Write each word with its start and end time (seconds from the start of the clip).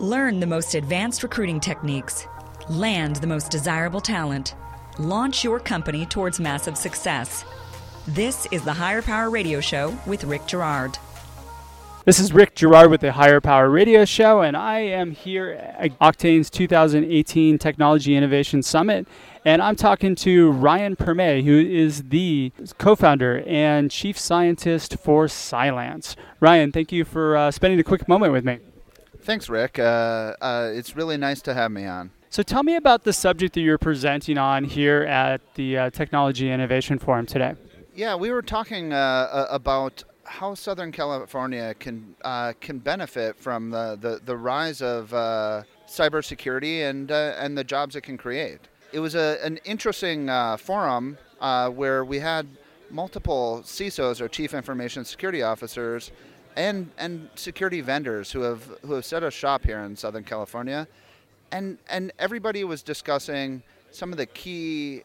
Learn 0.00 0.38
the 0.38 0.46
most 0.46 0.76
advanced 0.76 1.24
recruiting 1.24 1.58
techniques. 1.58 2.28
Land 2.68 3.16
the 3.16 3.26
most 3.26 3.50
desirable 3.50 4.00
talent. 4.00 4.54
Launch 5.00 5.42
your 5.42 5.58
company 5.58 6.06
towards 6.06 6.38
massive 6.38 6.76
success. 6.76 7.44
This 8.06 8.46
is 8.52 8.62
the 8.62 8.72
Hire 8.72 9.02
Power 9.02 9.28
Radio 9.28 9.60
Show 9.60 9.98
with 10.06 10.22
Rick 10.22 10.46
Girard. 10.46 10.96
This 12.04 12.20
is 12.20 12.32
Rick 12.32 12.54
Girard 12.54 12.92
with 12.92 13.00
the 13.00 13.10
Hire 13.10 13.40
Power 13.40 13.68
Radio 13.68 14.04
Show, 14.04 14.40
and 14.40 14.56
I 14.56 14.78
am 14.78 15.10
here 15.10 15.50
at 15.76 15.98
Octane's 15.98 16.48
2018 16.48 17.58
Technology 17.58 18.14
Innovation 18.14 18.62
Summit. 18.62 19.08
And 19.44 19.60
I'm 19.60 19.74
talking 19.74 20.14
to 20.14 20.52
Ryan 20.52 20.94
Permeh, 20.94 21.42
who 21.42 21.58
is 21.58 22.04
the 22.04 22.52
co 22.78 22.94
founder 22.94 23.42
and 23.48 23.90
chief 23.90 24.16
scientist 24.16 24.96
for 25.00 25.26
Cylance. 25.26 26.14
Ryan, 26.38 26.70
thank 26.70 26.92
you 26.92 27.04
for 27.04 27.36
uh, 27.36 27.50
spending 27.50 27.80
a 27.80 27.84
quick 27.84 28.06
moment 28.06 28.32
with 28.32 28.44
me. 28.44 28.60
Thanks, 29.28 29.50
Rick. 29.50 29.78
Uh, 29.78 29.82
uh, 30.40 30.70
it's 30.72 30.96
really 30.96 31.18
nice 31.18 31.42
to 31.42 31.52
have 31.52 31.70
me 31.70 31.84
on. 31.84 32.12
So, 32.30 32.42
tell 32.42 32.62
me 32.62 32.76
about 32.76 33.04
the 33.04 33.12
subject 33.12 33.52
that 33.56 33.60
you're 33.60 33.76
presenting 33.76 34.38
on 34.38 34.64
here 34.64 35.02
at 35.02 35.42
the 35.54 35.76
uh, 35.76 35.90
Technology 35.90 36.50
Innovation 36.50 36.98
Forum 36.98 37.26
today. 37.26 37.54
Yeah, 37.94 38.14
we 38.14 38.30
were 38.30 38.40
talking 38.40 38.94
uh, 38.94 39.46
about 39.50 40.02
how 40.24 40.54
Southern 40.54 40.92
California 40.92 41.74
can 41.78 42.14
uh, 42.24 42.54
can 42.62 42.78
benefit 42.78 43.38
from 43.38 43.68
the, 43.68 43.98
the, 44.00 44.18
the 44.24 44.34
rise 44.34 44.80
of 44.80 45.12
uh, 45.12 45.62
cybersecurity 45.86 46.88
and 46.88 47.12
uh, 47.12 47.34
and 47.36 47.58
the 47.58 47.64
jobs 47.64 47.96
it 47.96 48.00
can 48.00 48.16
create. 48.16 48.60
It 48.92 49.00
was 49.00 49.14
a, 49.14 49.38
an 49.44 49.58
interesting 49.66 50.30
uh, 50.30 50.56
forum 50.56 51.18
uh, 51.38 51.68
where 51.68 52.02
we 52.02 52.18
had 52.18 52.46
multiple 52.88 53.60
CISOs 53.62 54.22
or 54.22 54.28
Chief 54.28 54.54
Information 54.54 55.04
Security 55.04 55.42
Officers 55.42 56.12
and 56.58 56.90
and 56.98 57.30
security 57.36 57.80
vendors 57.80 58.32
who 58.32 58.40
have 58.42 58.62
who 58.84 58.94
have 58.94 59.04
set 59.04 59.22
up 59.22 59.32
shop 59.32 59.64
here 59.64 59.78
in 59.80 59.96
Southern 59.96 60.24
California, 60.24 60.86
and 61.52 61.78
and 61.88 62.12
everybody 62.18 62.64
was 62.64 62.82
discussing 62.82 63.62
some 63.90 64.12
of 64.12 64.18
the 64.18 64.26
key 64.26 65.04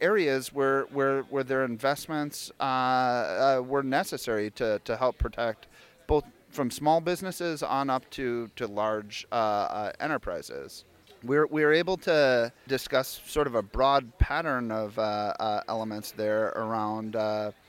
areas 0.00 0.52
where, 0.52 0.82
where, 0.92 1.22
where 1.22 1.42
their 1.42 1.64
investments 1.64 2.52
uh, 2.60 2.62
uh, 2.62 3.62
were 3.66 3.82
necessary 3.82 4.50
to, 4.50 4.78
to 4.84 4.96
help 4.96 5.18
protect 5.18 5.66
both 6.06 6.24
from 6.50 6.70
small 6.70 7.00
businesses 7.00 7.62
on 7.62 7.90
up 7.90 8.08
to, 8.10 8.48
to 8.56 8.66
large 8.66 9.26
uh, 9.32 9.34
uh 9.34 9.92
enterprises. 10.00 10.84
We're, 11.24 11.46
we 11.46 11.64
were 11.64 11.72
able 11.72 11.96
to 11.98 12.52
discuss 12.68 13.20
sort 13.26 13.48
of 13.48 13.56
a 13.56 13.62
broad 13.62 14.16
pattern 14.18 14.70
of 14.70 14.96
uh, 14.98 15.34
uh, 15.40 15.62
elements 15.68 16.12
there 16.12 16.48
around 16.50 17.16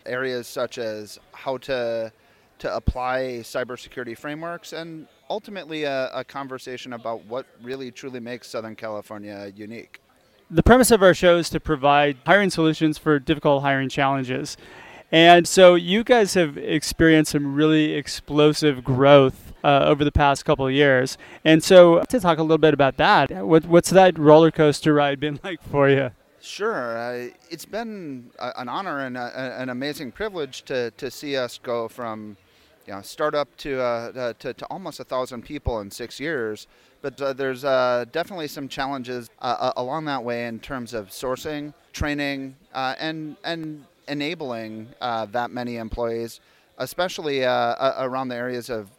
areas 0.06 0.48
such 0.48 0.78
as 0.78 1.18
how 1.34 1.58
to, 1.58 2.12
to 2.60 2.76
apply 2.76 3.40
cybersecurity 3.42 4.18
frameworks 4.18 4.74
and 4.74 5.08
ultimately 5.30 5.84
a, 5.84 6.10
a 6.14 6.24
conversation 6.24 6.94
about 6.94 7.26
what 7.26 7.46
really 7.62 7.92
truly 7.92 8.20
makes 8.20 8.48
Southern 8.48 8.76
California 8.76 9.52
unique 9.56 10.00
the 10.52 10.64
premise 10.64 10.90
of 10.92 11.04
our 11.04 11.14
show 11.14 11.38
is 11.38 11.50
to 11.50 11.60
provide 11.60 12.18
hiring 12.26 12.50
solutions 12.50 12.98
for 12.98 13.20
difficult 13.20 13.62
hiring 13.62 13.90
challenges. 13.90 14.58
And 15.12 15.48
so 15.48 15.76
you 15.76 16.04
guys 16.04 16.34
have 16.36 16.58
experienced 16.58 17.32
some 17.32 17.56
really 17.56 17.94
explosive 17.94 18.84
growth 18.84 19.54
uh, 19.64 19.86
over 19.86 20.04
the 20.04 20.12
past 20.12 20.46
couple 20.46 20.68
of 20.68 20.74
years. 20.74 21.18
And 21.44 21.64
so 21.64 22.04
to 22.10 22.20
talk 22.20 22.38
a 22.38 22.42
little 22.42 22.58
bit 22.58 22.74
about 22.74 22.98
that, 22.98 23.46
what, 23.46 23.66
what's 23.66 23.90
that 23.90 24.18
roller 24.18 24.52
coaster 24.52 24.94
ride 24.94 25.20
been 25.20 25.40
like 25.44 25.62
for 25.64 25.90
you? 25.90 26.12
Sure. 26.42 26.98
Uh, 26.98 27.30
it's 27.50 27.66
been 27.66 28.32
a, 28.40 28.54
an 28.58 28.70
honor 28.70 29.00
and 29.00 29.18
a, 29.18 29.60
an 29.60 29.70
amazing 29.70 30.12
privilege 30.12 30.64
to, 30.64 30.92
to 30.92 31.12
see 31.12 31.36
us 31.36 31.60
go 31.62 31.88
from 31.88 32.38
you 32.90 32.96
know, 32.96 33.04
startup 33.04 33.56
to, 33.58 33.80
uh, 33.80 34.34
to, 34.40 34.52
to 34.52 34.66
almost 34.66 35.00
a 35.00 35.04
thousand 35.04 35.44
people 35.44 35.80
in 35.82 35.92
six 35.92 36.20
years. 36.20 36.66
But 37.04 37.22
uh, 37.22 37.34
there's 37.34 37.64
uh, 37.64 38.06
definitely 38.12 38.48
some 38.48 38.68
challenges 38.68 39.30
uh, 39.40 39.56
uh, 39.60 39.74
along 39.78 40.06
that 40.06 40.24
way 40.24 40.48
in 40.48 40.60
terms 40.60 40.96
of 40.96 41.10
sourcing, 41.10 41.76
training, 41.94 42.56
uh, 42.74 42.96
and 43.00 43.38
and 43.44 43.86
enabling 44.08 44.88
that 45.00 45.52
many 45.52 45.78
employees, 45.78 46.40
especially 46.80 47.44
around 47.44 48.30
the 48.30 48.36
areas 48.36 48.72
of 48.72 48.90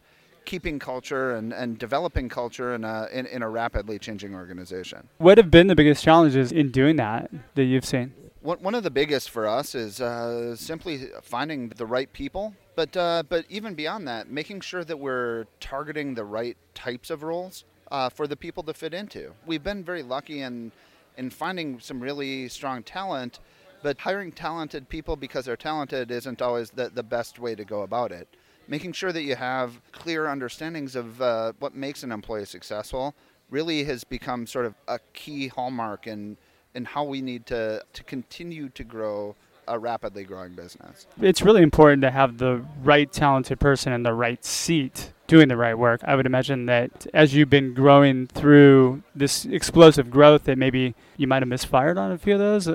keeping 0.45 0.79
culture 0.79 1.35
and, 1.35 1.51
and 1.51 1.77
developing 1.77 2.29
culture 2.29 2.73
in 2.75 2.85
a, 2.85 3.09
in, 3.11 3.25
in 3.25 3.43
a 3.43 3.49
rapidly 3.49 3.99
changing 3.99 4.33
organization. 4.33 5.09
What 5.17 5.37
have 5.37 5.51
been 5.51 5.67
the 5.67 5.75
biggest 5.75 6.01
challenges 6.01 6.53
in 6.53 6.71
doing 6.71 6.95
that 6.95 7.29
that 7.55 7.65
you've 7.65 7.85
seen? 7.85 8.13
One 8.41 8.73
of 8.73 8.83
the 8.83 8.89
biggest 8.89 9.29
for 9.29 9.45
us 9.47 9.75
is 9.75 10.01
uh, 10.01 10.55
simply 10.55 11.09
finding 11.21 11.69
the 11.69 11.85
right 11.85 12.11
people, 12.11 12.55
but 12.75 12.95
uh, 12.95 13.23
but 13.27 13.45
even 13.49 13.73
beyond 13.73 14.07
that, 14.07 14.29
making 14.29 14.61
sure 14.61 14.83
that 14.83 14.97
we're 14.97 15.45
targeting 15.59 16.13
the 16.13 16.23
right 16.23 16.57
types 16.73 17.09
of 17.09 17.23
roles 17.23 17.65
uh, 17.91 18.09
for 18.09 18.27
the 18.27 18.35
people 18.35 18.63
to 18.63 18.73
fit 18.73 18.93
into. 18.93 19.33
We've 19.45 19.63
been 19.63 19.83
very 19.83 20.03
lucky 20.03 20.41
in 20.41 20.71
in 21.17 21.29
finding 21.29 21.79
some 21.79 21.99
really 21.99 22.47
strong 22.47 22.83
talent, 22.83 23.39
but 23.83 23.99
hiring 23.99 24.31
talented 24.31 24.87
people 24.89 25.15
because 25.15 25.45
they're 25.45 25.57
talented 25.57 26.09
isn't 26.11 26.41
always 26.41 26.71
the, 26.71 26.89
the 26.89 27.03
best 27.03 27.39
way 27.39 27.55
to 27.55 27.65
go 27.65 27.81
about 27.81 28.11
it. 28.11 28.27
Making 28.67 28.93
sure 28.93 29.11
that 29.11 29.23
you 29.23 29.35
have 29.35 29.81
clear 29.91 30.27
understandings 30.27 30.95
of 30.95 31.21
uh, 31.21 31.51
what 31.59 31.75
makes 31.75 32.03
an 32.03 32.11
employee 32.11 32.45
successful 32.45 33.13
really 33.49 33.83
has 33.83 34.05
become 34.05 34.47
sort 34.47 34.65
of 34.65 34.75
a 34.87 34.99
key 35.13 35.49
hallmark 35.49 36.07
in 36.07 36.37
and 36.73 36.87
how 36.87 37.03
we 37.03 37.21
need 37.21 37.45
to, 37.47 37.83
to 37.91 38.03
continue 38.03 38.69
to 38.69 38.83
grow 38.83 39.35
a 39.67 39.79
rapidly 39.79 40.23
growing 40.23 40.53
business. 40.53 41.07
It's 41.21 41.41
really 41.41 41.61
important 41.61 42.01
to 42.01 42.11
have 42.11 42.37
the 42.37 42.63
right 42.83 43.11
talented 43.11 43.59
person 43.59 43.93
in 43.93 44.03
the 44.03 44.13
right 44.13 44.43
seat 44.43 45.13
doing 45.27 45.47
the 45.47 45.55
right 45.55 45.77
work. 45.77 46.01
I 46.03 46.15
would 46.15 46.25
imagine 46.25 46.65
that 46.65 47.07
as 47.13 47.33
you've 47.33 47.49
been 47.49 47.73
growing 47.73 48.27
through 48.27 49.01
this 49.15 49.45
explosive 49.45 50.11
growth, 50.11 50.43
that 50.43 50.57
maybe 50.57 50.93
you 51.15 51.25
might 51.25 51.41
have 51.41 51.47
misfired 51.47 51.97
on 51.97 52.11
a 52.11 52.17
few 52.17 52.33
of 52.33 52.39
those 52.39 52.67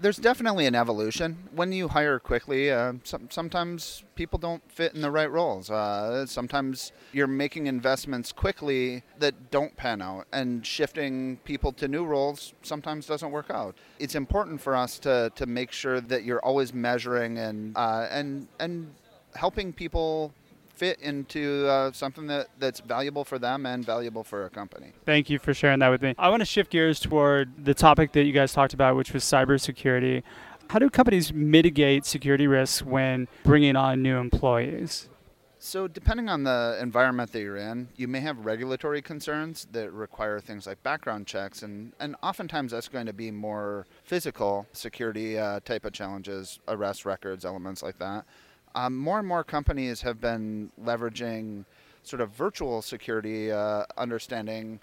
there's 0.00 0.16
definitely 0.16 0.66
an 0.66 0.74
evolution. 0.74 1.36
When 1.54 1.72
you 1.72 1.88
hire 1.88 2.18
quickly, 2.18 2.70
uh, 2.70 2.94
some, 3.04 3.28
sometimes 3.30 4.04
people 4.14 4.38
don't 4.38 4.62
fit 4.70 4.94
in 4.94 5.00
the 5.00 5.10
right 5.10 5.30
roles. 5.30 5.70
Uh, 5.70 6.26
sometimes 6.26 6.92
you're 7.12 7.26
making 7.26 7.66
investments 7.66 8.32
quickly 8.32 9.02
that 9.18 9.50
don't 9.50 9.76
pan 9.76 10.00
out, 10.00 10.26
and 10.32 10.64
shifting 10.64 11.38
people 11.44 11.72
to 11.72 11.88
new 11.88 12.04
roles 12.04 12.54
sometimes 12.62 13.06
doesn't 13.06 13.30
work 13.30 13.50
out. 13.50 13.76
It's 13.98 14.14
important 14.14 14.60
for 14.60 14.76
us 14.76 14.98
to, 15.00 15.32
to 15.34 15.46
make 15.46 15.72
sure 15.72 16.00
that 16.00 16.24
you're 16.24 16.40
always 16.40 16.72
measuring 16.72 17.38
and 17.38 17.76
uh, 17.76 18.06
and 18.10 18.48
and 18.60 18.94
helping 19.34 19.72
people 19.72 20.32
fit 20.78 21.00
into 21.00 21.66
uh, 21.66 21.90
something 21.90 22.28
that, 22.28 22.46
that's 22.58 22.78
valuable 22.78 23.24
for 23.24 23.38
them 23.38 23.66
and 23.66 23.84
valuable 23.84 24.22
for 24.22 24.46
a 24.46 24.50
company. 24.50 24.92
Thank 25.04 25.28
you 25.28 25.40
for 25.40 25.52
sharing 25.52 25.80
that 25.80 25.88
with 25.88 26.02
me. 26.02 26.14
I 26.16 26.28
want 26.28 26.40
to 26.40 26.46
shift 26.46 26.70
gears 26.70 27.00
toward 27.00 27.64
the 27.64 27.74
topic 27.74 28.12
that 28.12 28.22
you 28.24 28.32
guys 28.32 28.52
talked 28.52 28.74
about, 28.74 28.94
which 28.94 29.12
was 29.12 29.24
cybersecurity. 29.24 30.22
How 30.70 30.78
do 30.78 30.88
companies 30.88 31.32
mitigate 31.32 32.04
security 32.06 32.46
risks 32.46 32.82
when 32.82 33.26
bringing 33.42 33.74
on 33.74 34.02
new 34.02 34.18
employees? 34.18 35.08
So, 35.60 35.88
depending 35.88 36.28
on 36.28 36.44
the 36.44 36.78
environment 36.80 37.32
that 37.32 37.40
you're 37.40 37.56
in, 37.56 37.88
you 37.96 38.06
may 38.06 38.20
have 38.20 38.46
regulatory 38.46 39.02
concerns 39.02 39.66
that 39.72 39.90
require 39.90 40.38
things 40.38 40.68
like 40.68 40.80
background 40.84 41.26
checks, 41.26 41.62
and, 41.64 41.92
and 41.98 42.14
oftentimes 42.22 42.70
that's 42.70 42.86
going 42.86 43.06
to 43.06 43.12
be 43.12 43.32
more 43.32 43.84
physical 44.04 44.68
security 44.72 45.36
uh, 45.36 45.58
type 45.60 45.84
of 45.84 45.92
challenges, 45.92 46.60
arrest 46.68 47.04
records, 47.04 47.44
elements 47.44 47.82
like 47.82 47.98
that. 47.98 48.24
Um, 48.78 48.96
more 48.96 49.18
and 49.18 49.26
more 49.26 49.42
companies 49.42 50.02
have 50.02 50.20
been 50.20 50.70
leveraging 50.80 51.64
sort 52.04 52.22
of 52.22 52.30
virtual 52.30 52.80
security 52.80 53.50
uh, 53.50 53.84
understanding, 53.96 54.78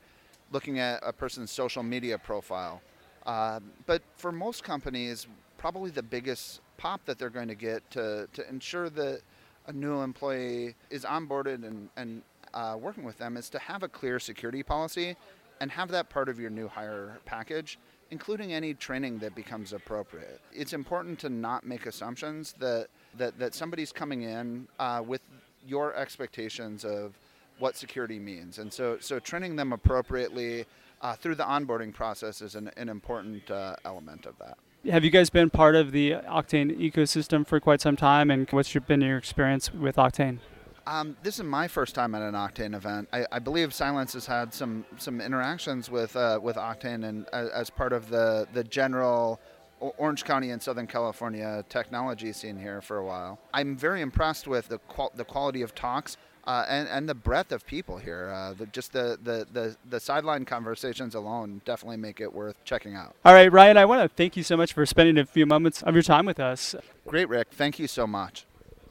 looking 0.52 0.80
at 0.80 1.00
a 1.02 1.14
person's 1.14 1.50
social 1.50 1.82
media 1.82 2.18
profile. 2.18 2.82
Uh, 3.26 3.62
but 3.86 4.02
for 4.18 4.34
most 4.34 4.66
companies, 4.66 5.28
probably 5.58 5.92
the 5.92 6.04
biggest 6.04 6.60
pop 6.76 7.06
that 7.06 7.18
they're 7.18 7.30
going 7.30 7.48
to 7.48 7.56
get 7.56 7.90
to, 7.92 8.28
to 8.34 8.46
ensure 8.50 8.90
that 8.90 9.22
a 9.68 9.72
new 9.72 10.02
employee 10.02 10.76
is 10.90 11.06
onboarded 11.06 11.64
and, 11.66 11.88
and 11.96 12.22
uh, 12.54 12.76
working 12.78 13.06
with 13.06 13.18
them 13.18 13.38
is 13.38 13.50
to 13.50 13.60
have 13.60 13.82
a 13.82 13.88
clear 13.88 14.20
security 14.20 14.62
policy 14.62 15.16
and 15.62 15.72
have 15.72 15.90
that 15.92 16.10
part 16.10 16.28
of 16.28 16.38
your 16.38 16.50
new 16.50 16.68
hire 16.68 17.18
package, 17.24 17.80
including 18.12 18.54
any 18.54 18.74
training 18.74 19.20
that 19.20 19.36
becomes 19.36 19.74
appropriate. 19.74 20.42
It's 20.54 20.74
important 20.74 21.20
to 21.20 21.30
not 21.30 21.66
make 21.66 21.86
assumptions 21.86 22.54
that 22.60 22.88
that, 23.18 23.38
that 23.40 23.56
somebody's 23.56 23.92
coming 23.92 24.24
in 24.24 24.68
uh, 24.80 25.02
with 25.06 25.22
your 25.66 25.96
expectations 25.96 26.86
of 26.86 27.18
what 27.60 27.78
security 27.78 28.20
means. 28.20 28.60
And 28.60 28.72
so, 28.72 28.98
so 29.00 29.20
training 29.20 29.56
them 29.56 29.74
appropriately 29.74 30.66
uh, 31.02 31.16
through 31.16 31.36
the 31.36 31.44
onboarding 31.44 31.94
process 31.94 32.42
is 32.42 32.56
an, 32.56 32.72
an 32.78 32.90
important 32.90 33.50
uh, 33.50 33.76
element 33.86 34.26
of 34.26 34.38
that. 34.40 34.58
Have 34.92 35.04
you 35.04 35.10
guys 35.10 35.30
been 35.30 35.50
part 35.50 35.76
of 35.76 35.92
the 35.92 36.12
Octane 36.12 36.78
ecosystem 36.78 37.48
for 37.48 37.60
quite 37.60 37.82
some 37.82 37.96
time? 37.96 38.30
And 38.30 38.48
what's 38.52 38.74
your, 38.74 38.82
been 38.82 39.02
your 39.02 39.18
experience 39.18 39.74
with 39.74 39.96
Octane? 39.96 40.40
Um, 40.88 41.18
this 41.24 41.40
is 41.40 41.44
my 41.44 41.68
first 41.68 41.96
time 41.96 42.14
at 42.14 42.22
an 42.22 42.36
Octane 42.36 42.76
event. 42.76 43.10
I, 43.12 43.26
I, 43.32 43.40
believe 43.40 43.74
Cylance 43.74 44.14
has 44.14 44.28
had 44.28 44.54
some 44.54 44.86
some 44.98 45.20
interactions 45.20 45.90
with 45.90 46.16
uh, 46.16 46.40
with 46.42 46.58
Octane 46.58 47.04
and 47.04 47.26
uh, 47.34 47.48
as 47.54 47.72
part 47.72 47.92
of 47.92 48.10
the 48.10 48.48
the 48.54 48.64
general 48.64 49.40
Orange 49.80 50.24
County 50.24 50.52
and 50.52 50.62
Southern 50.62 50.88
California 50.88 51.66
technology 51.70 52.32
scene 52.32 52.58
here 52.58 52.82
for 52.82 52.98
a 52.98 53.06
while. 53.06 53.40
I'm 53.54 53.76
very 53.76 54.02
impressed 54.02 54.48
with 54.48 54.70
the, 54.70 54.78
qual- 54.78 55.12
the 55.16 55.26
quality 55.26 55.62
of 55.62 55.76
talks. 55.76 56.18
uh, 56.48 56.64
and 56.70 56.88
and 56.90 57.10
the 57.10 57.16
breadth 57.16 57.52
of 57.52 57.66
people 57.66 57.98
here. 57.98 58.30
Uh, 58.30 58.54
the, 58.54 58.68
just 58.68 58.94
the, 58.94 59.18
the 59.24 59.48
the 59.52 59.76
the 59.90 60.00
sideline 60.00 60.46
conversations 60.46 61.16
alone 61.16 61.62
definitely 61.66 61.98
make 61.98 62.22
it 62.22 62.32
worth 62.32 62.64
checking 62.64 62.96
out. 62.96 63.16
All 63.26 63.34
right, 63.34 63.52
Ryan, 63.52 63.78
I 63.78 63.86
want 63.86 64.04
to 64.04 64.16
thank 64.16 64.38
you 64.38 64.44
so 64.44 64.56
much 64.56 64.74
for 64.74 64.86
spending 64.86 65.18
a 65.18 65.26
few 65.26 65.48
moments 65.48 65.82
of 65.82 65.96
your 65.96 66.04
time 66.04 66.28
with 66.28 66.40
us. 66.40 66.76
Great, 67.08 67.28
Rick. 67.30 67.48
Thank 67.52 67.80
you 67.80 67.88
so 67.88 68.06
much. 68.06 68.46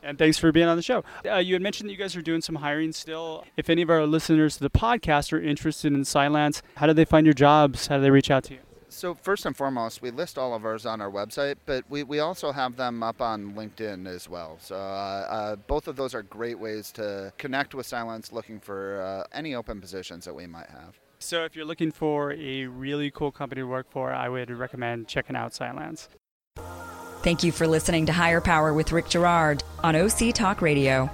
And 0.05 0.19
thanks 0.19 0.37
for 0.37 0.53
being 0.53 0.69
on 0.69 0.77
the 0.77 0.83
show. 0.83 1.03
Uh, 1.25 1.37
you 1.37 1.55
had 1.55 1.63
mentioned 1.63 1.89
that 1.89 1.93
you 1.93 1.99
guys 1.99 2.15
are 2.15 2.23
doing 2.23 2.43
some 2.43 2.57
hiring 2.57 2.93
still. 2.93 3.45
If 3.57 3.71
any 3.71 3.81
of 3.81 3.89
our 3.89 4.07
listeners 4.07 4.57
to 4.59 4.63
the 4.63 4.71
podcast 4.71 5.33
are 5.33 5.41
interested 5.41 5.93
in 5.93 6.05
Cylance, 6.05 6.63
how 6.77 6.87
do 6.87 6.93
they 6.93 7.07
find 7.07 7.27
your 7.27 7.33
jobs? 7.33 7.87
How 7.87 7.97
do 7.97 8.03
they 8.03 8.11
reach 8.11 8.31
out 8.31 8.45
to 8.45 8.55
you? 8.55 8.61
So 8.91 9.15
first 9.15 9.45
and 9.45 9.57
foremost, 9.57 10.03
we 10.03 10.13
list 10.13 10.39
all 10.39 10.55
of 10.55 10.65
ours 10.65 10.87
on 10.87 11.01
our 11.01 11.11
website, 11.11 11.57
but 11.67 11.85
we, 11.89 12.05
we 12.05 12.21
also 12.21 12.53
have 12.53 12.77
them 12.77 13.03
up 13.03 13.21
on 13.21 13.55
LinkedIn 13.55 14.07
as 14.07 14.29
well. 14.29 14.57
So 14.61 14.77
uh, 14.77 14.79
uh, 14.79 15.57
both 15.57 15.89
of 15.89 15.97
those 15.97 16.15
are 16.15 16.23
great 16.23 16.59
ways 16.59 16.93
to 16.93 17.33
connect 17.37 17.75
with 17.75 17.87
Cylance 17.87 18.31
looking 18.31 18.61
for 18.61 19.01
uh, 19.03 19.37
any 19.37 19.57
open 19.57 19.81
positions 19.81 20.25
that 20.27 20.35
we 20.35 20.47
might 20.47 20.71
have. 20.71 21.01
So 21.19 21.45
if 21.45 21.57
you're 21.57 21.65
looking 21.65 21.91
for 21.91 22.33
a 22.35 22.67
really 22.67 23.11
cool 23.11 23.33
company 23.33 23.63
to 23.63 23.67
work 23.67 23.91
for, 23.91 24.13
I 24.13 24.29
would 24.29 24.51
recommend 24.51 25.09
checking 25.09 25.35
out 25.35 25.55
Cylance. 25.55 26.09
Thank 27.25 27.43
you 27.43 27.53
for 27.53 27.67
listening 27.67 28.05
to 28.05 28.13
Hire 28.13 28.43
Power 28.43 28.75
with 28.75 28.93
Rick 28.93 29.09
Girard 29.09 29.65
on 29.83 29.97
OC 29.97 30.35
Talk 30.35 30.61
Radio. 30.61 31.09